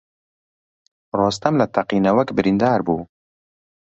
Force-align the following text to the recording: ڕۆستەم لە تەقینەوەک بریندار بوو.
ڕۆستەم 1.17 1.53
لە 1.61 1.65
تەقینەوەک 1.75 2.29
بریندار 2.37 2.79
بوو. 2.85 3.01